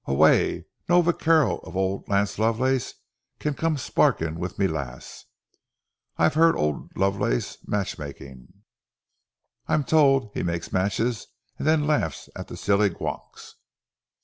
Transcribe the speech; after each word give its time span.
Aweel, 0.07 0.63
no 0.89 1.03
vaquero 1.03 1.57
of 1.59 1.77
auld 1.77 2.09
Lance 2.09 2.39
Lovelace 2.39 2.95
can 3.37 3.53
come 3.53 3.77
sparkin' 3.77 4.39
wi' 4.39 4.49
ma 4.57 4.65
lass. 4.65 5.25
I've 6.17 6.33
heard 6.33 6.55
o' 6.55 6.59
auld 6.59 6.97
Lovelace's 6.97 7.59
matchmaking. 7.67 8.51
I'm 9.67 9.83
told 9.83 10.31
he 10.33 10.41
mak's 10.41 10.73
matches 10.73 11.27
and 11.59 11.67
then 11.67 11.85
laughs 11.85 12.29
at 12.35 12.47
the 12.47 12.57
silly 12.57 12.89
gowks. 12.89 13.57